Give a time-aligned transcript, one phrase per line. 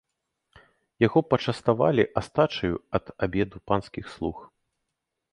[1.07, 4.37] Яго пачаставалі астачаю ад абеду панскіх слуг.